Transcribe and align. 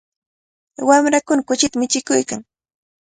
Wamrakuna 0.87 1.41
kuchita 1.47 1.75
michikuykan. 1.79 2.39